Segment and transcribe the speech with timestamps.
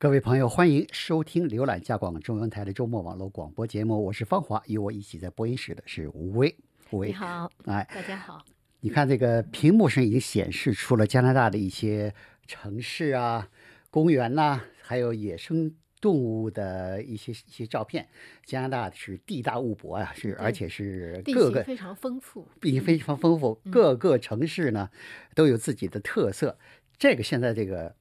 [0.00, 6.54] 各位朋友，欢迎收听浏览加广中文台的周末网络广播节目，我是方华，与我一起在播音室的是吴威。
[6.90, 8.40] 吴威，你好，哎，大家好。
[8.78, 12.14] 你看这个屏幕上已经显示出了加拿大的一些
[12.46, 13.48] 城市啊、
[13.90, 18.06] 公园呐、还有野生动物的一些一些照片。
[18.44, 24.90] 加拿大是地大物博啊，是而且是各个形非常丰富，地形非常丰富，各个城市呢
[25.34, 26.56] 都有自己的特色。
[26.96, 27.92] 这个现在这个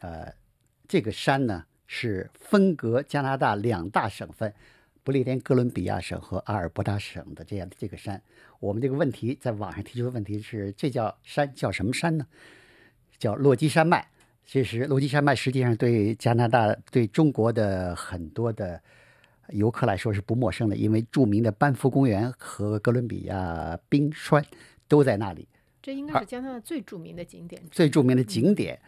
[0.00, 0.30] 呃
[0.88, 4.52] 这个山呢是分隔加拿大两大省份，
[5.02, 8.20] 不列颠哥伦比亚省和阿尔伯塔省的这样的这个山。
[8.58, 12.26] 我们这个问题在网上提出的问题是：这叫山叫什么山呢？
[13.18, 14.08] 叫落基山脉。
[14.44, 18.80] 其实落基山脉实际上对加拿大、对中国的很多的
[19.48, 24.44] 游客来说是不陌生的，因为著名的班夫公园和哥伦比亚冰川
[24.86, 25.48] 都在那里。
[25.82, 27.60] 这应该是加拿大最著名的景点。
[27.70, 28.78] 最著名的景点。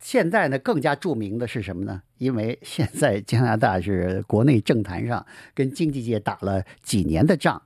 [0.00, 2.02] 现在呢，更加著名的是什么呢？
[2.18, 7.62] 因为现在加拿大是国内政坛上跟经济界打了几年的仗，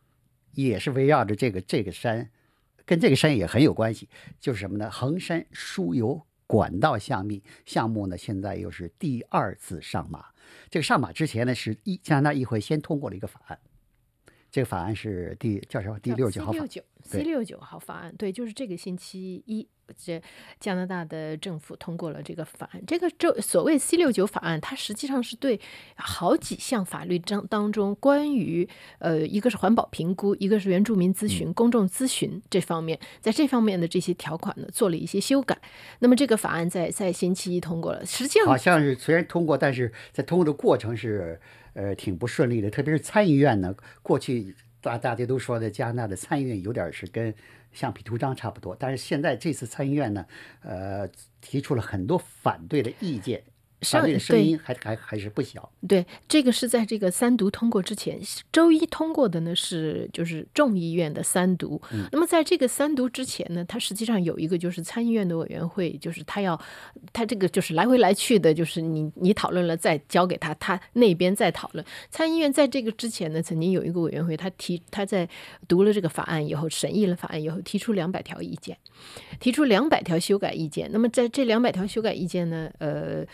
[0.53, 2.31] 也是围绕着这个这个山，
[2.85, 4.09] 跟这个山也很有关系。
[4.41, 4.91] 就是什么呢？
[4.91, 10.27] 衡山输油管道项目项目呢，现在又是第二次上马。
[10.71, 13.59] 这个上马之前呢，是一加拿大议会先通过了一个法案，
[14.51, 15.99] 这个法案是第叫什么？
[15.99, 20.21] 第六十九号法 C 六九 C 六九号法案，对，就是这个星期一，这
[20.61, 22.83] 加拿大的政府通过了这个法案。
[22.87, 25.61] 这个这所谓 C 六九法案，它实际上是对
[25.97, 35.57] 好几项法律章当中关于呃，一个是环保评估，一个是原住民咨询、公众咨询这方面，在这方面的这些条款呢，做了一些修改。
[36.01, 41.41] 那么这个法案在在星期一通过了，实际上好像是虽然通过，但是在通过的过程是
[41.75, 47.35] 呃挺不顺利的，特别是参议院呢，过去大大家都说的加拿大的参议院有点是跟
[47.73, 50.27] 橡皮图章差不多，但是现在这次参议院呢，
[50.63, 51.09] 呃，
[51.41, 53.43] 提出了很多反对的意见，
[53.81, 55.71] 反对的声音还还还是不小。
[55.87, 58.19] 对，这个是在这个三读通过之前，
[58.53, 61.81] 周一通过的呢是就是众议院的三读。
[62.11, 66.61] 那么在这个三读之前呢，它实际上有一个就是参议院的委员会，就是他要
[67.13, 71.85] 他这个就是来回来去的，就是你你讨论了再交给他，他那边再讨论。
[72.11, 75.29] 参议院在这个之前呢，曾经有一个委员会，他提他在
[75.69, 78.77] 读了这个法案以后，审议了法案以后，提出两百条意见，
[79.39, 80.91] 提出两百条修改意见。
[80.93, 83.25] 那么在这两百条修改意见呢，呃。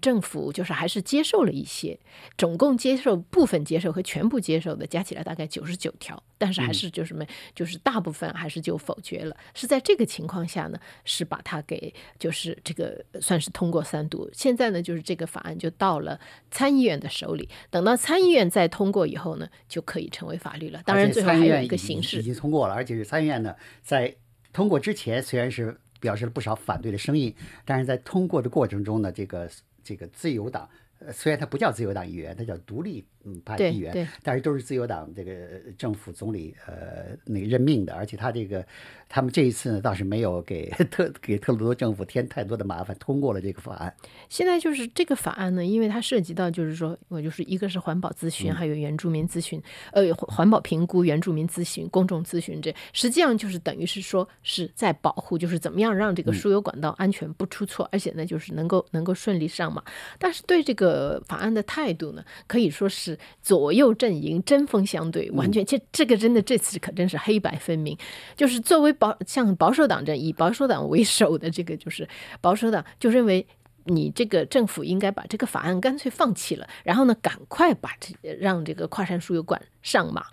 [0.00, 1.98] 政府就是还是接受了一些，
[2.36, 7.24] 总共接受部分接受和全部接受的加起来大概九十九条，但是还是就是么，
[7.54, 9.36] 就是大部分还是就否决了。
[9.54, 14.28] 是在这个情况下呢，是把它给就是这个算是通过三读。
[14.32, 16.18] 现在呢，就是这个法案就到了
[16.50, 20.82] 参议院的手里，等到参议院再通过以后呢，就可以成为法律了。
[20.84, 24.14] 当然，最后还有一个形式已经通过了，而且是参议院呢在
[24.52, 27.34] 通过之前虽然是表示了不少反对的声音，
[27.64, 29.48] 但是在通过的过程中呢，这个。
[29.88, 30.68] 这个自由党，
[31.12, 35.32] 虽然他不叫自由党议员，他叫独立嗯派议员，但是都是自由党这个
[35.76, 38.64] 政府总理呃那个任命的，而且他这个
[39.08, 43.94] 他们这一次呢倒是没有给 特给特鲁多政府添太多的麻烦，通过了这个法案。
[44.28, 59.82] 现在就是这个法案呢，因为它涉及到就是说我就是一个是环保咨询，还有原住民咨询，呃，环保评估、原住民咨询、公众咨询，这实际上就是等于是说是在保护，就是怎么样让这个输油管道安全不出错，而且呢就是能够能够顺利上马。
[60.18, 60.87] 但是对这个
[61.26, 67.96] 法案的态度呢，可以说是左右阵营针锋相对，完全这这个真的这次可真是黑白分明。
[68.36, 72.08] 就是作为保像保守党这以保守党为首的这个就是
[72.40, 73.46] 保守党就认为
[73.84, 80.26] 你这个政府应该把这个法案干脆放弃了，然后呢赶快把这让这个跨山输油管上马。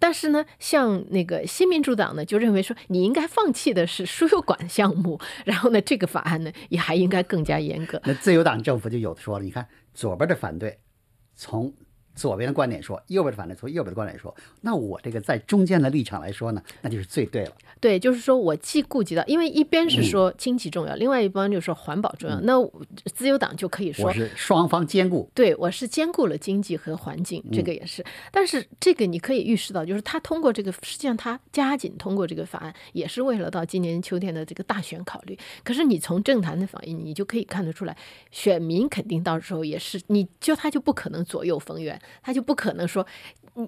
[0.00, 8.00] 但是呢，像那个新民主党呢，就认为说你应该放弃的是输油管项目，然后呢，这个法案呢也还应该更加严格。
[8.04, 9.66] 那自由党政府就有的说了，你看
[9.98, 10.78] 左边的反对，
[11.34, 11.74] 从
[12.18, 17.52] 左边的观点说，右边的反对从右边的观点说，那我这个在中间的立场来说呢，那就是最对了。
[17.80, 22.54] 对，就是说我既顾及到，因为一边是说经济重要，另外一方就是说环保重要，那
[23.14, 25.30] 自由党就可以说我是双方兼顾。
[25.32, 28.04] 对，我是兼顾了经济和环境，这个也是。
[28.32, 35.38] 但是这个你可以预示到，就是他通过这个，实际上他加紧通过这个法案，也是为了到今年秋天的这个大选考虑。
[35.62, 37.96] 可是你从政坛的反应，你就可以看得出来，
[38.32, 42.00] 选民肯定到时候也是，你就他就不可能左右逢源。
[42.22, 43.06] 他就不可能说，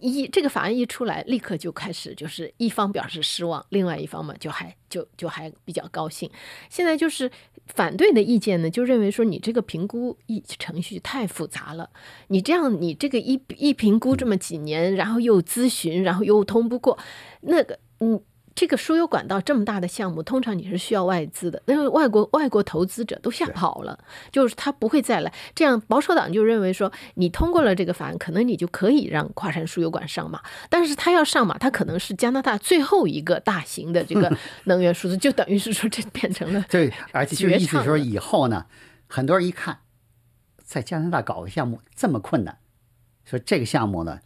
[0.00, 6.30] 一这个法案一出来，立刻就开始就是一方表示失望，另外一方嘛就还就就还比较高兴。
[6.68, 7.30] 现在就是
[7.66, 11.90] 反对的意见呢，就认为说你这个评估一程序太复杂了，
[12.28, 16.98] 你这样你这个一一评估这么几年，然后又咨询，然后又通不过，
[17.42, 18.20] 那个嗯。
[18.60, 23.98] 这个输油管道这么大的项目，通常你是需要外资的，那个外国外国投资者都吓跑了，
[24.30, 25.32] 就是他不会再来。
[25.54, 34.30] 这样保守党就认为说，你通过了这个法案，可能你就可以让跨山输油管上马，但是他要上马，他可能是加拿大最后一个大型的这个
[34.64, 38.66] 能源输出，就等于是说这变成了对，而且就绝意思是说以后呢，
[39.06, 39.78] 很多人一看，
[40.62, 42.58] 在加拿大搞个项目这么困难，
[43.24, 44.20] 说这个项目呢，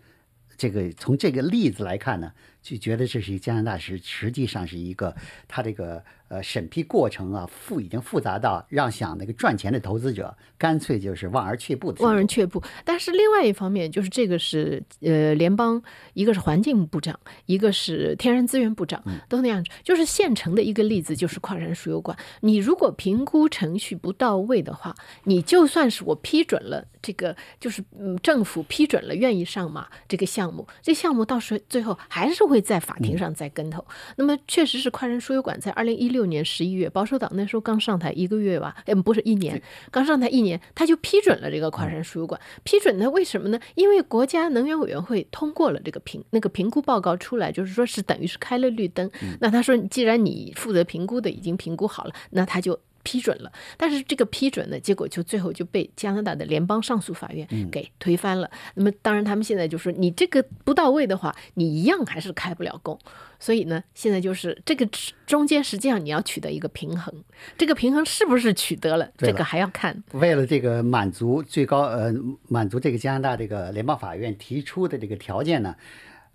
[0.56, 2.32] 这个从这个例子来看呢，
[2.64, 5.14] 就觉得这是一加拿大是实际上是一个
[5.46, 12.04] 它这个呃审批过程啊复已经复杂到让想那个赚钱的投资者干脆就是望而却步的。
[12.04, 12.62] 望而却步。
[12.84, 15.82] 但是另外一方面，就是这个是呃联邦，
[16.14, 19.70] 一个是环境部长，一个是天然资源部长，都那样子。
[19.82, 22.16] 就是现成的一个例子，就是矿山输油管。
[22.40, 24.94] 你如果评估程序不到位的话，
[25.24, 33.84] 你就算是我批准了这个，就是嗯政府批准了愿意上马这个项目，这项目到时候最后还是会在法庭上栽跟头。
[34.16, 42.40] 那么确实是跨山输油管在二零一六年十一月，保守党那时候刚上台一个月吧，嗯，不是一年，刚上台一年，他就批准了这个跨山输油管。
[42.62, 43.10] 批准呢？
[43.10, 43.58] 为什么呢？
[43.74, 49.10] 因为国家能源委员会通过了这个评那个评估报告出来，就是说是等于是开了绿灯。
[49.40, 52.78] 那他说，既然你负责评估的已经评估好了，那他就。
[53.04, 58.50] 批准了，但是这个批准呢，结果就最后就被加拿大的联邦上诉法院给推翻了。
[58.74, 62.98] 那么，当然他们现在就说，你这个不到位的话，你一样还是开不了工。
[63.38, 64.88] 所以呢，现在就是这个
[65.26, 67.14] 中间实际上你要取得一个平衡，
[67.58, 70.02] 这个平衡是不是取得了，了这个还要看。
[70.12, 72.14] 为了这个满足最高呃
[72.48, 75.76] 满足这个加拿大这个联邦法院提出的这个条件呢，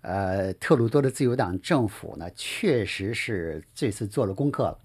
[0.02, 4.78] 呃，特鲁多的自由党政府呢，确实是这次做了功课了，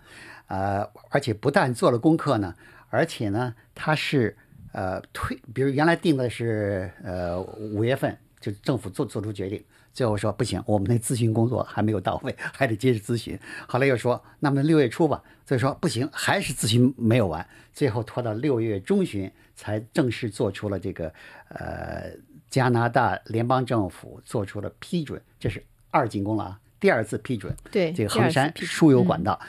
[0.47, 2.53] 呃，而且不但做了功课呢，
[2.89, 4.37] 而且呢，他是
[4.73, 9.63] 呃推，比如原来定的是呃五月份，就政府做做出决定，
[9.93, 13.37] 最后说不行，我们那咨询工作还没有到位，还得接着咨询。
[13.67, 21.11] 后来又说，那么六月初吧，所以说不行，还是咨询没有完，最后拖到六月中旬才正式做出了这个
[21.49, 22.11] 呃
[22.49, 29.39] 加拿大联邦政府做出了批准，这是二进宫了啊，第二次批准对这个衡山输油管道。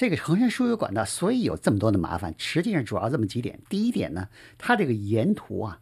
[0.00, 3.60] 这个衡山输油管道，所以有这么多的麻烦，实际上主要这么几点。
[3.68, 5.78] 第一点呢，它这个沿途啊，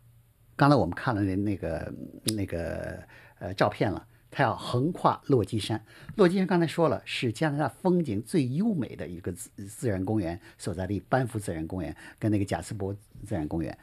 [0.57, 1.95] 刚才我们看了那那个
[2.35, 2.99] 那个
[3.39, 5.85] 呃照片了，它要横跨落基山。
[6.17, 12.93] 落基山刚才说了，是加拿大风景最优美的一个自自然公园所在地，班夫自然公园跟那个贾斯伯
[13.25, 13.79] 自然公园。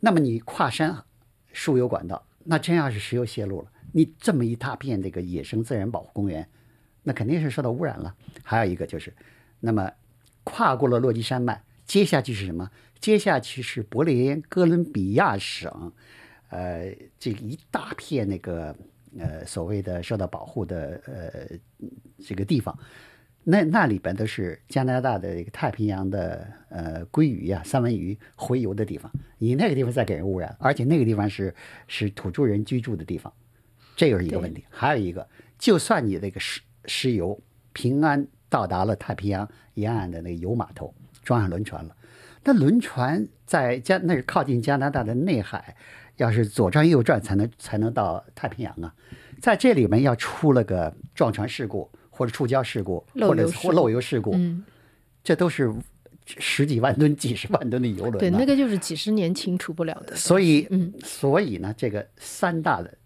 [0.00, 0.94] 那么你跨山
[1.54, 6.46] 输油管道，那真要是石油泄露了，你这么一大片这个野生自然保护公园，
[7.04, 8.14] 那肯定是受到污染了。
[8.42, 9.10] 还有一个就是，
[9.64, 9.90] 那么
[10.44, 12.70] 跨过了落基山脉，接下去是什么？
[13.00, 15.92] 接下去是伯利哥伦比亚省，
[16.50, 18.76] 呃，这一大片那个
[19.18, 21.56] 呃所谓的受到保护的呃
[22.22, 22.78] 这个地方。
[23.46, 31.54] 那那里边都是加拿大的一个太平洋的呃鲑鱼呀、三文鱼洄游的地方，你那个地方再给人污染，而且那个地方是
[31.86, 33.30] 是土著人居住的地方，
[33.96, 34.64] 这又是一个问题。
[34.70, 35.28] 还有一个，
[35.58, 37.38] 就算你那个石石油
[37.74, 41.96] 平安到达了太平洋沿岸的那个油码头，装上轮船了，
[42.44, 45.74] 那轮船在加那是靠近加拿大的内海，
[46.16, 48.94] 要是左转右转才能才能到太平洋啊，
[49.40, 51.90] 在这里面要出了个撞船事故。
[52.16, 54.62] 或者触礁事故，或者漏油事故或漏油事故，嗯，
[55.24, 55.74] 这都是
[56.24, 58.18] 十几万吨、几十万吨的油轮呢。
[58.20, 60.14] 对，那个就是几十年清除不了的。
[60.14, 62.96] 所以，嗯，所以呢，这个三大的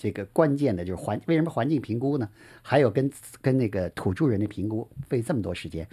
[0.00, 2.26] 这个关键的就是环，为什么环境评估呢？
[2.62, 5.86] 还有跟跟那个土著人的评估费这么多时间？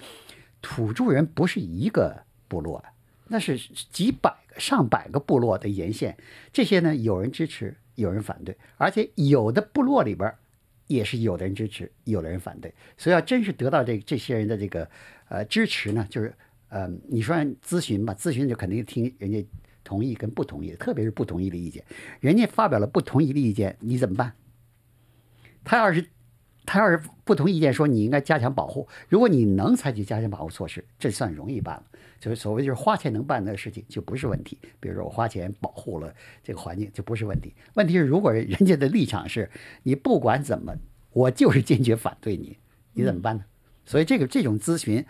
[0.62, 2.82] 土著人不是一个部落，
[3.28, 3.58] 那是
[3.92, 6.16] 几百个、上百个部落的沿线，
[6.54, 10.34] 这些呢，有人支持，有人反对，而且有的部落里边
[10.88, 14.90] 也是有的人支持，有的人反对，所以要真是得到这这些人的这个
[15.28, 16.34] 呃支持呢，就是
[16.70, 19.46] 呃，你说咨询吧，咨询就肯定听人家
[19.88, 21.82] 同意跟不同意，特别是不同意的意见，
[22.20, 24.34] 人家发表了不同意的意见，你怎么办？
[25.64, 26.06] 他要是
[26.66, 31.84] 他要是不同意见，说你应该加强保护，如果你能采取加强保护措施，这算容易办了。
[32.20, 34.58] 就是所谓就是花钱能办的事情就不是问题。
[34.80, 36.14] 比如说我花钱保护了
[36.44, 37.54] 这个环境就不是问题。
[37.76, 39.50] 问题是如果人家的立场是
[39.84, 40.76] 你不管怎么，
[41.14, 42.58] 我就是坚决反对你，
[42.94, 43.46] 你怎么办呢？
[43.86, 45.06] 所以这个这种咨询，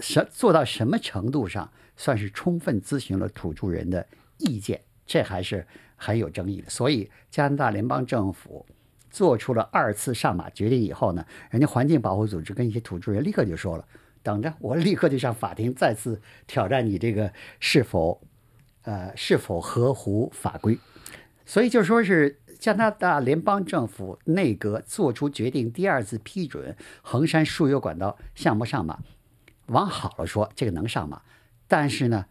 [0.00, 4.06] 什做到什么程度上算是充分咨询了土著人的
[4.38, 6.70] 意见，这还是很有争议的。
[6.70, 8.66] 所以加拿大联邦政府。
[9.10, 13.84] 做出了二次上马决定以后呢，人家环境保护组织跟一些土著人立刻就说了，
[14.22, 18.20] 等着我立刻就上法庭再次挑战你这个是否，
[18.82, 20.78] 呃是否合乎法规。
[21.46, 28.98] 所以就说是加拿大联邦政府内阁做出决定，第二次批准衡山输油管道项目上马。
[29.68, 31.22] 往好了说，这个能上马，
[31.66, 32.26] 但是呢，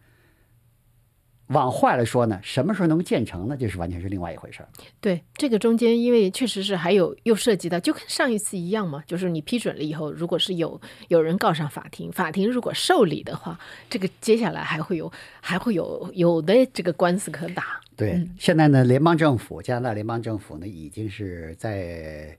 [1.48, 3.56] 往坏了说呢，什么时候能建成呢？
[3.56, 4.70] 就是完全是另外一回事儿。
[5.00, 13.58] 对，这个中间因为确实是还有又涉及到，就跟上一次一样嘛，就是你批准了以后，如果是有有人告上法庭，法庭如果受理的话，
[13.90, 17.80] 这个接下来还会有还会有有的这个官司可打。
[17.96, 22.38] 对，现在呢，联邦政府加拿大联邦政府呢，已经是在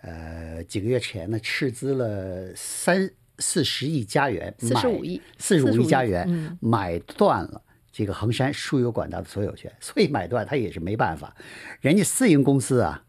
[0.00, 7.62] 呃几个月前呢，斥资了三四十亿加元，四十五亿，四十五亿加元、嗯买断了
[7.92, 11.34] 这个衡山输油管道的所有权， 所以买断他也是没办法。
[11.80, 13.02] 人家私营公司啊，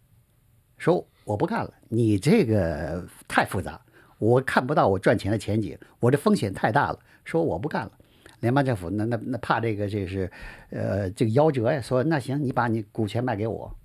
[0.78, 3.82] 说我不干了，你这个太复杂，
[4.18, 7.92] 我看不到我赚钱的前景，我这风险太大了，说我不干了。
[8.40, 10.32] 联邦政府那那那怕这个这是，
[10.70, 13.76] 呃，这个夭折呀，说那行，你把你股权卖给我，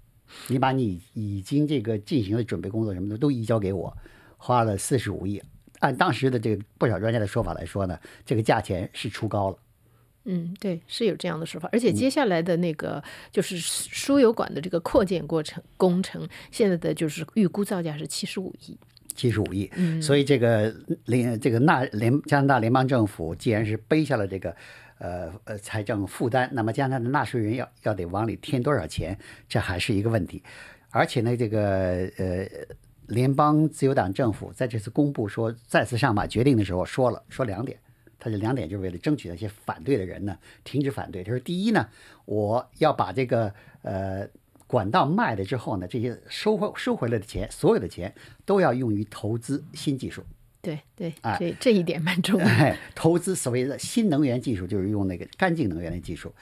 [0.46, 3.96] 你把你已经这个进行的准备工作什么的都移交给我，
[4.36, 5.42] 花了四十五亿。
[5.82, 9.58] 按当时的这个不少专家的说法来说呢，这个价钱是出高了。
[10.24, 18.78] 嗯，对，是有这样的说法，而且接下来的那个就是输油管的这个扩建过程工程，现在的就是预估造价是七十五亿。
[19.14, 19.70] 七十五亿，
[20.00, 20.74] 所以这个
[21.04, 24.56] 联这个纳联加拿大联邦政府既然是背下了这个
[24.98, 30.42] 呃呃财政负担，那么加拿大的纳税人要要得往里添多少钱，这还是一个问题。
[30.90, 32.46] 而且呢，这个呃
[33.06, 37.78] 联邦自由党政府在这次公布说再次上马决定的时候说了说两点，
[38.18, 41.22] 他这两点就是为了争取那些反对的人呢停止反对。
[41.22, 41.88] 他说第一呢，
[42.24, 44.28] 我要把这个呃。
[44.64, 48.14] 管道卖了之后呢，这些收回收回来的钱，所有的钱
[48.46, 50.24] 都要用于投资新技术。
[50.62, 52.46] 对对，哎这这一点蛮重要。
[52.46, 56.32] 哎， 投资所谓的新能源技术，就是用那个干净能源的技术。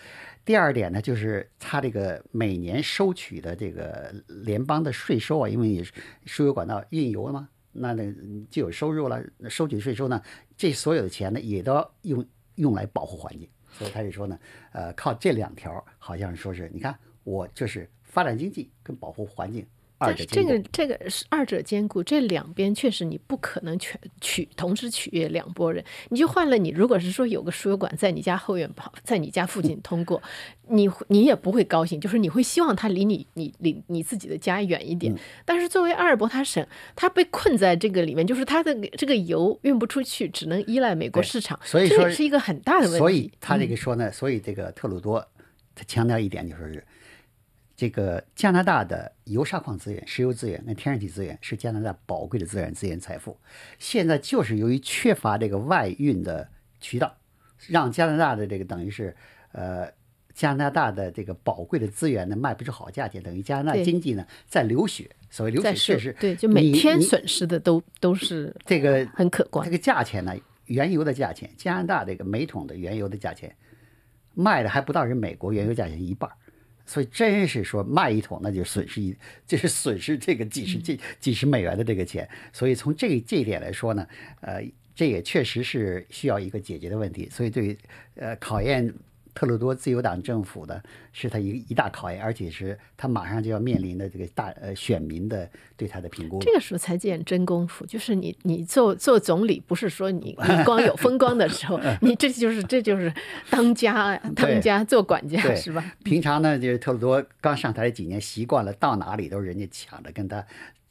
[0.45, 5.83] 第二点呢，就是它这个每年收取的这个联邦的税收啊，因为你
[6.27, 8.13] 输油管道运油嘛，那那
[8.51, 10.23] 就有收入了，收取税收呢，
[10.57, 12.25] 这所有的钱呢，也都要用
[12.57, 13.49] 用来保护环境。
[13.73, 14.39] 所以他就说呢，
[14.73, 19.65] 呃，靠这两条，好像说是你看我就是发展经济跟保护环境
[20.01, 20.43] 二但是这。
[20.43, 25.85] 个这个是二者兼顾，这两边确实你不可能全取同时取悦两拨人。
[26.09, 30.21] 你就换了你，如果是说有个输油管在你家后院跑，在你家附近通过，
[30.69, 35.15] 你你也不会高兴，就是你会希望它离你你离你自己的家远一嗯点。
[35.45, 36.67] 但是作为阿尔伯塔省，
[36.97, 42.97] 它被困在这个里面，就是它的这个油运不出去，只能依赖美国市场，所以说这也是一个很大的问题。
[42.97, 45.25] 嗯所以他这个说呢，所以这个特鲁多
[45.75, 46.83] 他强调一点，就说是
[47.81, 53.35] 这个加拿大的油砂矿资源、石油资源跟天然气资源是加拿大宝贵的自然资源财富。
[53.79, 56.47] 现在就是由于缺乏这个外运的
[56.79, 57.17] 渠道，
[57.69, 59.17] 让加拿大的这个等于是
[59.53, 59.91] 呃。
[60.33, 65.11] 加拿大的这个宝贵的资源呢，卖不出好价钱，等于加拿大对经济呢在流血。
[65.29, 69.71] 所谓流血，确实对，就每天损失的都都是这个很可观这。
[69.71, 70.35] 个价钱呢，
[70.67, 73.55] 原油的价钱，加拿大这个每桶的原油的价钱，
[74.33, 76.35] 卖的还不到人美国原油价钱一半儿
[76.91, 79.15] 所以真是说卖一桶那就损失一，
[79.47, 82.29] 就是损失这个几十几几十美元的这个钱。
[82.53, 84.05] 所以从这这一点来说呢，
[84.41, 84.61] 呃，
[84.93, 87.29] 这也确实是需要一个解决的问题。
[87.31, 87.79] 所以对于
[88.17, 88.93] 呃考验
[89.41, 90.83] 特鲁多自由党政府的
[91.15, 96.39] 是他一一大考验，而且是他马上就要面临的这个大呃选民的对他的评估。
[96.41, 103.11] 这个时候才见真功夫，就是你你做做总理，不是说你你光有风光的时候， 你这就是这就是
[103.49, 105.83] 当家当家做管家是吧？
[106.05, 110.45] 平常呢，就是特鲁多刚上台几年，习惯了到哪里都是人家抢着跟他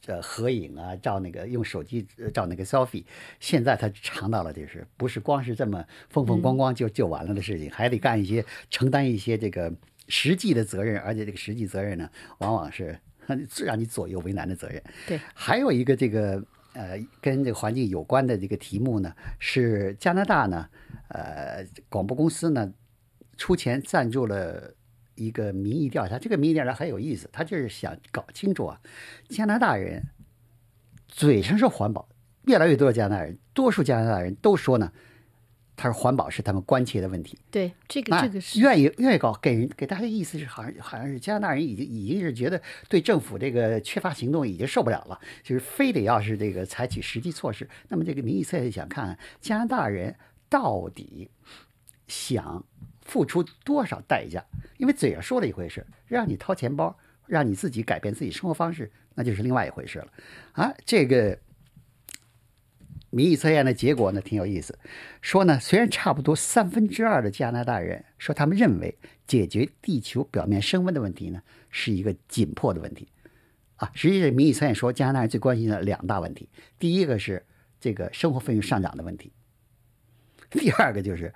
[0.09, 3.05] 呃合影啊，照那个用手机呃照那个 selfie。
[3.39, 9.71] 现在他尝到了，就是不是光是这么风风光光就就完了的事情，还得干一些承担一些这个
[10.07, 12.99] 实际的责任，而且这个实际责任呢，往往是
[13.63, 14.83] 让你左右为难的责任。
[15.07, 20.67] 对，还有一个这个呃跟这个环境有关的这个题目呢，是加拿大呢，
[21.09, 22.73] 呃广播公司呢
[23.37, 24.73] 出钱赞助了
[25.19, 26.17] 一个民意调查。
[26.17, 28.79] 这个民意调查很有意思，他就是想搞清楚啊，
[29.27, 30.07] 加拿大人
[31.07, 32.07] 嘴上说环保，
[32.45, 34.91] 越来越多的加拿大人，多数加拿大人都说呢，
[35.75, 37.37] 他说环保是他们关切的问题。
[37.51, 47.67] 对，这个这个是愿意愿意搞，给人给大家的意思是，好像好像是加拿大人已经已经是觉得对政府这个缺乏行动已经受不了了，就是非得要是这个采取实际措施。
[47.87, 50.15] 那么这个民意测验想看看加拿大人
[50.49, 51.29] 到底
[52.07, 52.65] 想
[53.09, 54.45] 付出多少代价，
[54.77, 60.07] 因为嘴上说了一回事，让你掏钱包，让你自己改变自己生活方式，那就是另外一回事了
[60.51, 60.71] 啊。
[60.85, 61.39] 这个
[63.09, 64.77] 民意测验的结果呢，挺有意思。
[65.21, 73.07] 说呢，虽然差不多三分之二的加拿大人说他们认为解决地球表面升温的问题呢，是一个紧迫的问题，
[73.77, 76.47] 啊，实际上民意测验说加拿大人最关心的两大问题，
[76.77, 77.43] 第一个是
[77.79, 79.33] 这个生活费用上涨的问题，
[80.51, 81.33] 第二个就是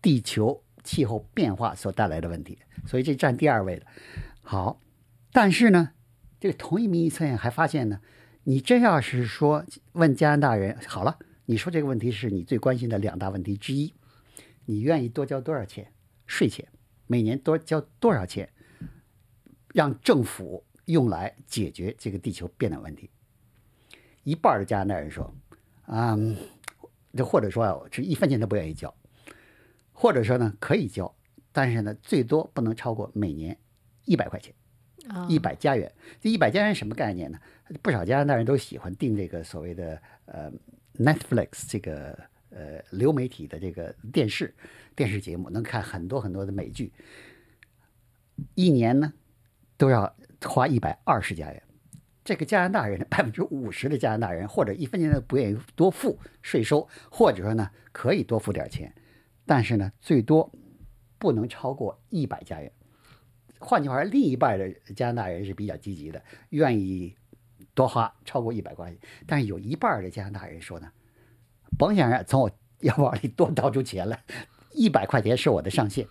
[0.00, 3.86] 地球气候变化所带来的问题，所以这占第二位的。
[4.42, 4.80] 好，
[5.32, 5.92] 但是呢，
[6.38, 8.00] 这个同一民意测验还发现呢，
[8.44, 13.94] 你真要是说问加拿大人，好了，你说这个问题是你最关心的两大问题之一，
[14.66, 15.92] 你愿意多交多少钱
[16.26, 16.66] 税钱？
[17.06, 18.48] 每年多交多少钱，
[19.74, 23.10] 让政府用来解决这个地球变暖问题？
[24.22, 25.34] 一半的加拿大人说，
[25.86, 26.36] 嗯，
[27.16, 28.94] 就或者说是一分钱都不愿意交，
[30.00, 31.14] 或者说呢可以交，
[31.52, 33.56] 但是呢最多不能超过每年
[34.06, 34.54] 一百块钱，
[35.28, 35.92] 一百加元。
[36.20, 37.38] 这一百加元什么概念呢？
[37.82, 40.50] 不少加拿大人都喜欢订这个所谓的呃
[40.94, 42.18] Netflix 这个。
[42.52, 44.52] 呃，流媒体的这个电视
[44.96, 46.92] 电视节目能看很多很多的美剧，
[48.56, 49.12] 一年呢
[49.76, 51.62] 都要花一百二十加元。
[52.24, 58.92] 这个加拿大人百分之五十的加拿大人或者一分钱都不愿意多付税收，或者说呢可以多付点钱，
[59.50, 60.48] 但是呢最多
[61.18, 62.70] 不能超过一百加元。
[63.58, 67.16] 换句话说，另一半的加拿大人是比较积极的，愿意
[67.74, 70.86] 多花超过一百块钱，但是有一半的加拿大人说呢。
[71.76, 72.50] 甭想着从我
[72.82, 74.22] 腰包里多掏出钱来，
[74.72, 76.06] 一百块钱是我的上限。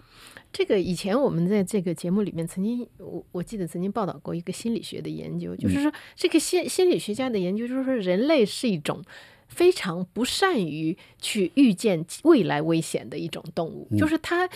[0.51, 9.01] 这个以前我们在这个节目里面曾经，我我记得曾经报道过一个心理学的研究，就是说这个心心理学家的研究，就是说人类是一种
[9.49, 14.49] 非常不善于去预见未来危险的一种动物，就是它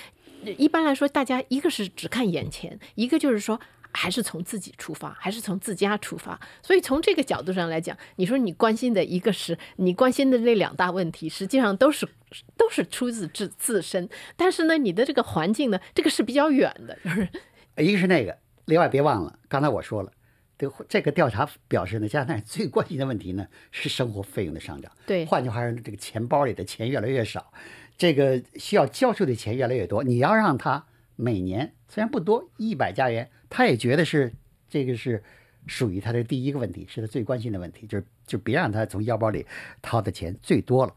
[0.58, 3.60] 一般来说，大家一个是只看眼前，一个就是说。
[3.96, 6.40] 还是从自己出发，还是从自家出发？
[6.64, 12.10] 所以从这个角度上来讲，你说你关心的一个是你关心的那两大问题，实际上都是
[12.58, 14.10] 都是出自自自身。
[14.36, 17.30] 但是呢，你的这个环境呢，这个是比较远的，就是
[17.78, 18.36] 一个是那个。
[18.66, 20.12] 另外别忘了，刚才我说了，
[20.58, 24.92] 这这个调查表示呢，加拿大人最关心的问题呢是生活费用的上涨。
[25.06, 27.52] 对，换句话说，这个钱包里的钱越来越少，
[27.98, 30.04] 这个需要交税的钱越来越多。
[30.04, 33.30] 你要让他每年虽然不多，一百加元。
[33.50, 34.34] 他也觉得是
[34.68, 35.24] 这个是
[35.68, 39.46] 属于他的第一个问题，是他最关心的问题，就是就别让他从腰包里
[39.82, 40.96] 掏的钱最多了。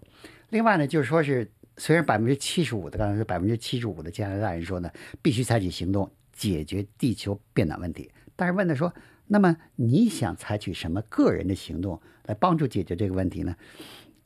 [0.49, 8.91] 另外呢，就是说是虽然百分之七十五的刚才说百分之七十五的加拿大人说呢，必须采取行动解决地球变暖问题，但是问他说，
[9.29, 13.57] 那么你想采取什么个人的行动来帮助解决这个问题呢？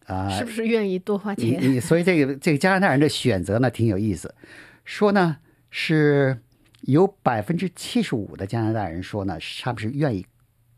[0.07, 1.61] 啊，是不是愿意多花钱？
[1.61, 4.35] 你所以这个这个加拿大人的选择呢挺有意思，
[4.85, 5.39] 说呢
[5.71, 6.41] 是。
[6.85, 10.25] 有百分之七十五的加拿大人说呢，他们是愿意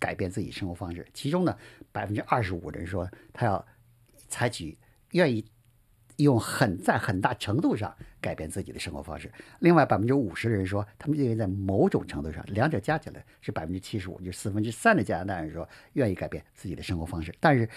[0.01, 1.07] 改变自己生活方式。
[1.15, 1.57] 其中呢，
[1.93, 3.65] 百分之二十五的人说他要
[4.27, 4.77] 采取
[5.13, 5.45] 愿意
[6.17, 9.31] 用很在很大程度上改变自己的生活方式。
[9.59, 17.35] 另外百分之五十的人说，他们认为在某种程度上，两者加起来是百分之七十五，就是四分之三的加拿大人说愿意改变自己的生活方式。
[17.41, 17.69] 但是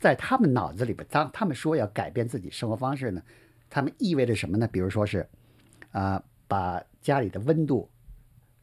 [0.00, 3.22] 在他们脑子里边，当他们说要改变自己生活方式呢，
[3.70, 4.66] 他们意味着什么呢？
[4.66, 5.28] 比如说是
[5.92, 6.20] 啊。
[6.48, 7.88] 把家里的温度，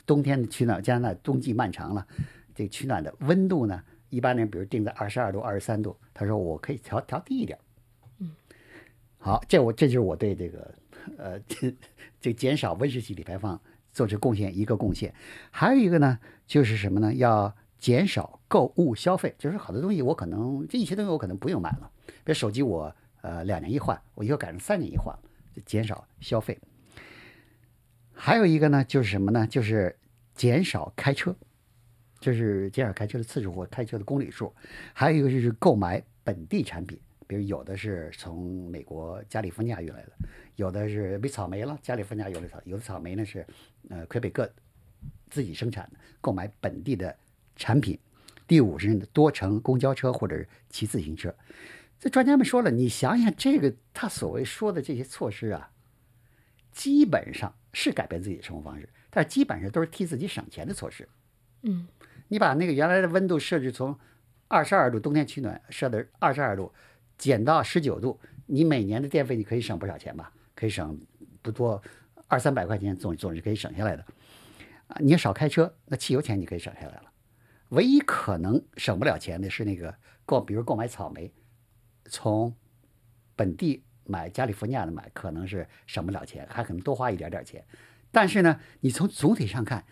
[0.06, 2.06] 冬天的取暖，加拿大冬季漫长了，
[2.54, 7.58] 这个取暖的温度呢，一般人比如定在二十二度、二十三度，他说我可以调调低一点。
[8.20, 8.30] 嗯，
[9.18, 10.72] 好，这我这就是我对这个
[11.18, 11.40] 呃
[12.20, 13.60] 这减少温室气体排放
[13.92, 15.14] 做出贡献一个贡献。
[15.52, 17.14] 还有一个呢，就是什么呢？
[17.14, 25.18] 要减少购物消费，就是好多东西我可能这一些东西我可能不用买了，比如手机我呃两年一换，我以后改成三年一换，
[25.56, 26.60] 就减少消费。
[28.14, 29.48] 还有一个呢，就是什么呢？
[29.48, 29.98] 就是
[30.36, 31.34] 减少开车，
[32.20, 34.54] 就是减少开车的次数或开车的公里数。
[34.94, 40.12] 还有一个就是购买本地产品，比如有的是从美国加利福尼亚运来的，
[40.60, 43.46] 有的是没草莓了，加利福尼亚有的草，有的草莓呢是
[43.90, 44.52] 呃魁北克
[45.30, 47.16] 自己生产的，购买本地的
[47.56, 47.98] 产品。
[48.46, 51.34] 第五是多乘公交车或者是骑自行车。
[52.00, 55.72] 这专家们说了，你想想这个他所谓说的这些措施啊，
[56.72, 57.54] 基本上。
[57.72, 61.08] 是改变自己的生活方式，但是基本上都是替自己省钱的措施。
[61.62, 61.88] 嗯，
[62.28, 63.96] 你把那个原来的温度设置从
[64.48, 66.74] 二十二度，冬天取暖设的二十二度，
[67.16, 70.34] 减到十九度，你每年的电费你可以省不少钱吧？
[70.60, 71.00] 可以省
[71.42, 71.82] 不多
[72.28, 74.06] 二三百块钱，总总是可以省下来的。
[74.88, 77.06] 啊，你少开车，那汽油钱你可以省下来了。
[77.70, 79.96] 唯一可能省不了钱的是那个
[80.26, 81.32] 购，比如购买草莓，
[82.06, 82.54] 从
[83.36, 83.84] 本地。
[84.12, 87.64] 买加利福尼亚的买可能是省不了钱，还可能多花一点点钱。
[88.10, 89.86] 但是呢，你从总体上看，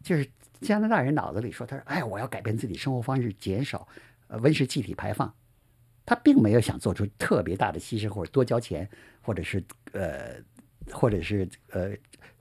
[0.00, 3.88] 就是加拿大人脑子里说，他说：“哎，我要改变自己生活方式，减少
[4.28, 5.34] 温室气体排放。”
[6.06, 8.88] 他并没有想做出特别大的牺牲，或者多交钱，
[9.22, 9.60] 或者是
[9.92, 10.36] 呃，
[10.92, 11.90] 或者是呃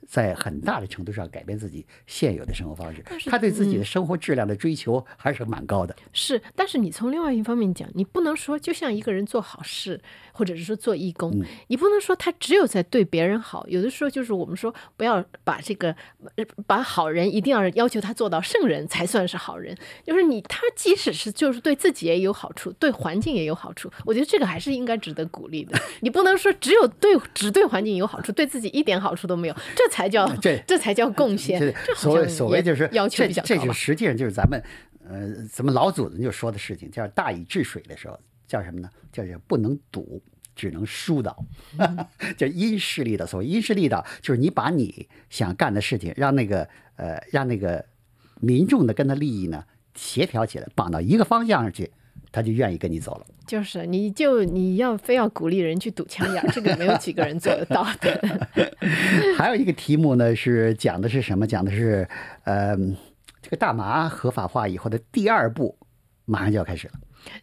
[0.08, 5.96] 在很大的程度上改变自己现有的生活方式他对自己嗯的生活质量的追求还是蛮高的。
[6.13, 13.67] 是，但是你从另外一方面讲，你不能说就像一个人做好事，或者是说做义工，你不能说他只有在对别人好。
[13.67, 15.93] 有的时候就是我们说不要把这个
[16.36, 25.78] 呃把好人一定要要求他做到圣人才算是好人，就是你他即使是就是对自己也有好处，对环境也有好处，我觉得这个还是应该值得鼓励的。
[26.02, 31.74] 你不能说只有对只对环境有好处，对自己一点好处都没有，这才叫这这才叫贡献。
[31.96, 33.74] 所谓所谓就是要求这这就比较高吧。
[33.74, 34.62] 实际上就是咱们
[35.10, 38.90] 呃咱们老祖宗就说的事情，叫大禹治水的时候叫什么呢？
[39.14, 40.22] 叫做不能堵。
[40.60, 41.46] 只能疏导，
[42.36, 43.28] 叫因势利导。
[43.28, 47.86] 所谓因势利导，就是你把你想干的事情，让那个呃，让那个
[48.42, 51.92] 民众的跟他利益呢协调起来，绑到一个方向上去，
[52.38, 53.26] 他就愿意跟你走了。
[53.47, 58.39] 就是，你就你要非要鼓励人去堵枪眼， 这个没有几个人做得到的。
[59.36, 61.47] 还有一个题目呢，是讲的是什么？
[61.47, 62.08] 讲的是
[62.43, 62.78] 呃，
[63.41, 65.76] 这个大麻合法化以后的第二步，
[66.26, 66.93] 马上就要开始了。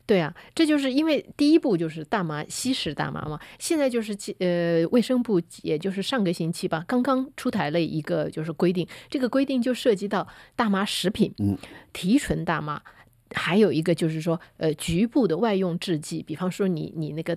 [0.06, 11.58] 对啊，这就是因为第一步就是大麻吸食大麻嘛，现在就是呃卫生部也就是上个星期吧，刚刚出台了一个就是规定，这个规定就涉及到大麻食品、嗯
[11.92, 12.80] 提纯大麻。
[13.34, 17.36] 还有一个就是说，呃，局部的外用制剂，比方说你你那个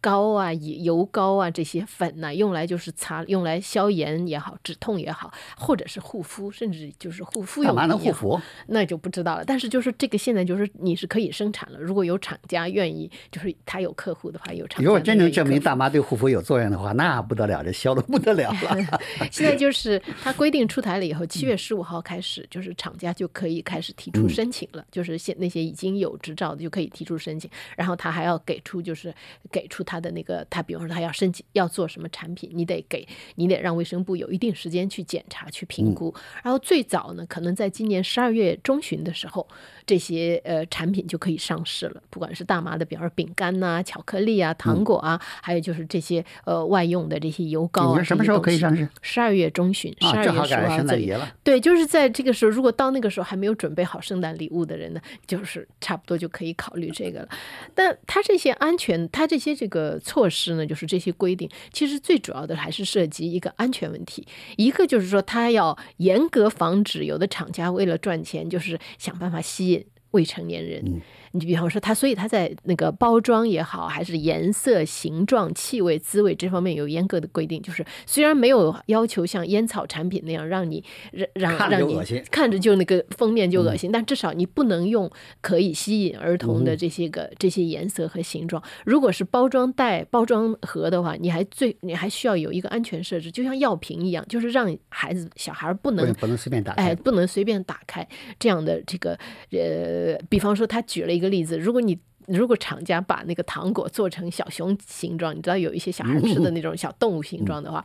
[0.00, 8.40] 膏啊、油膏啊这些粉呐、用来就是擦，用来消炎也好，止痛也好，或者是护肤，甚至就是护肤用干嘛能护肤？
[8.66, 9.44] 那就不知道了。
[9.44, 19.00] 但是就是这个现在就是你是可以生产了，如果有厂家愿意，就是他有客户的话，有厂家如果真能证明大，大麻对护肤有作用的话，那不得了，这销的不得了了。
[19.30, 29.14] 现在就是 它规定出台了以后，七月十五号开始，就是厂家就可以开始提出申请了，就是现那些已经有执照的就可以提出申请，然后他还要给出就是
[29.52, 39.46] 给出他的那个他比方说他要申请要做什么产品，你得给你得让卫生部有一定时间去检查去评估，然后最早呢可能在今年十二月中旬的时候，
[39.84, 48.88] 这些呃产品就可以上市了，不管是大麻的，比方说饼干呐、巧克力啊、糖果啊，还有就是这些呃外用的这些油膏啊，什么时候可以上市？
[49.02, 51.26] 十二月中旬，十啊，二月十五正好赶上号。
[51.42, 57.28] 对，就是在这个时候，如果到那个时候还没有准备好圣诞礼物的人呢，就是差不多就可以考虑这个了。
[57.74, 64.26] 但它这些安全，它这些这个措施呢，就是这些规定，其实最主要的还是涉及一个安全问题。
[64.56, 70.82] 一个就是说，它要严格防止有的厂家为了赚钱，就是想办法吸引未成年人。
[70.86, 71.00] 嗯
[71.32, 77.60] 你比方说它，所以它在那个包装也好，还是颜色、形状、气味、滋味这方面有严格的规定。
[77.62, 88.62] 就是虽然没有要求像烟草产品那样让你让让让你看着就那个封面就恶心，但至少你不能用可以吸引儿童嗯的这些个、这些颜色和形状。
[88.84, 96.94] 如果是包装袋、包装盒的话，你还最你还需要有一个安全设置，就像药瓶一样，就是让孩子小孩不能不能随便打哎，开。
[96.94, 98.06] 不能随便打开
[98.38, 99.18] 这样的这个
[99.50, 107.84] 呃，比方说他举了一个例子，如果你如果厂家把那个糖果做成小熊形状，你知道有一些小孩吃的那种小动物形状的话，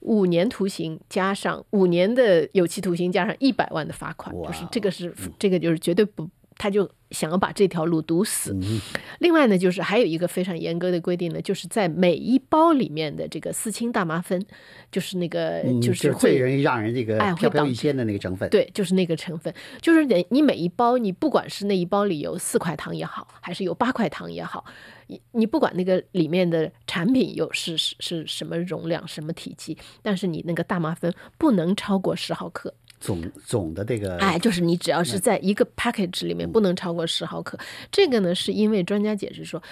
[0.00, 8.52] 五年徒刑加上五年的有期徒刑加上一百万的罚款，就是这个是这个就是绝对不，他就想要把这条路堵死。
[8.54, 8.80] 嗯
[9.18, 14.42] 另外呢，就是还有一个非常严格的规定呢，就是在每一包里面的这个四氢大麻酚，
[14.90, 18.50] 就是那个嗯，就是会最容易让人这个哎会导飘飘欲仙的那个成分。
[18.50, 24.64] 对，就是那个成分，就是你你每一包，你不管是那一包里有四块糖也好，还是有八块糖也好，
[25.06, 32.74] 你你不管那个里面的产品有是是是什么容量、什么体积，但是你那个大麻酚不能超过十毫克。
[33.02, 37.58] 总总的这个哎，就是你只要是在一个 package 里面不能超过十毫克。
[37.90, 39.62] 这个呢，是因为专家解释说。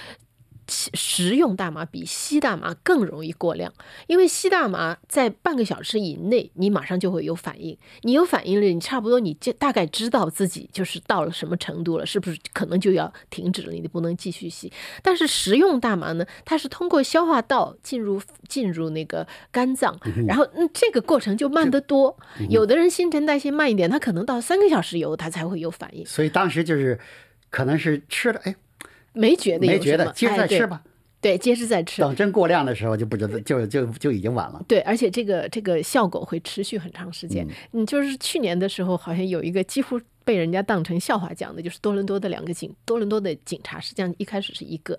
[0.70, 3.70] 吸食用大麻比吸大麻更容易过量，
[4.06, 7.76] 因为吸大麻在半个小时以内，你马上就会有反应。
[8.02, 14.72] 你有反应了，你差不多你就大概知道自己就是到了什么程度了，是不是可能就要停止了，你不能继续吸。
[15.02, 22.16] 但是食用大麻呢，它是通过消化道进入进入那个肝脏，然后嗯这个过程就慢得多。
[22.48, 26.98] 有的人新陈代谢慢一点，他可能到三个小时以后他才会有反应，所以当时就是
[27.50, 28.54] 可能是吃了，哎，
[29.12, 30.82] 没觉得有什么，没觉得，接着再吃吧。
[31.20, 32.00] 对，接着再吃。
[32.00, 34.64] 等真过量的时候就不觉得，就就就已经晚了。
[34.66, 37.46] 对，而且这个这个效果会持续很长时间。
[37.72, 44.98] 嗯，就是去年的时候，好像有一个几乎被人家当成笑话讲的，就是多伦多的两个警，多伦多的警察，实际上一开始是一个，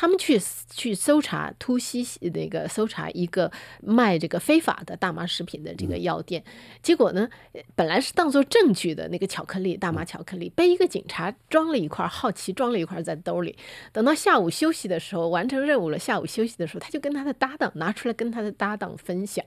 [0.00, 6.42] 他们去去搜查突袭那个搜查一个卖这个非法的大麻食品的这个药店，
[6.82, 13.54] 结果呢，呃本来是当做证据的那个巧克力大麻巧克力，被一个警察装了一块，好奇装了一块在兜里，
[13.92, 19.44] 等到下午休息的时候，完成任务了，下午休息的时候，他就跟他的搭档拿出来跟他的搭档分享。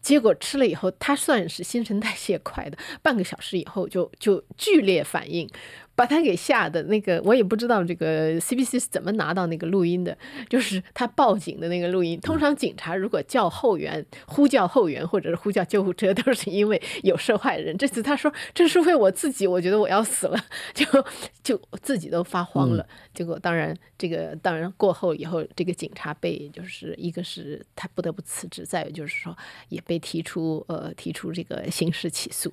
[0.00, 5.50] 结果吃了以后，他算是新陈代谢快的，半个小时以后就就剧烈反应。
[5.96, 12.20] 把他给吓的那个，我也不知道这个 CBC 是怎么拿到那个录音的，就是他报警的那个录音。
[12.20, 17.76] 通常警察如果叫后援、呼叫后援或者是呼叫救护车，都是因为有受害人。
[17.78, 20.38] 这次他说这是为我自己，我觉得我要死了，
[20.74, 20.84] 就
[21.42, 22.86] 就自己都发慌了。
[23.14, 29.34] 结果当然这个当然过后以后，这个警察被就是一个是他不得不辞职，再有就是说
[29.70, 32.52] 也被提出呃提出这个刑事起诉。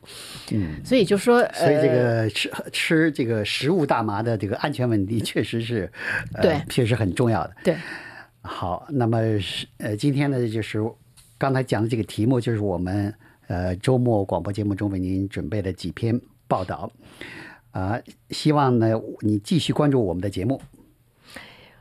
[0.53, 3.33] 嗯，所以就说所以这个吃吃这个。
[3.34, 5.91] 个食物大麻的这个安全问题确实是，
[6.41, 7.56] 对，确实很重要的。
[7.63, 7.76] 对，
[8.41, 9.17] 好，那么
[9.78, 10.80] 呃，今天呢，就是
[11.38, 13.13] 刚才讲的这个题目，就是我们
[13.48, 16.91] 呃周末广播节目中为您准备的几篇报道
[17.72, 18.89] 啊，希望呢
[19.22, 20.62] 你继续关注我们的节目。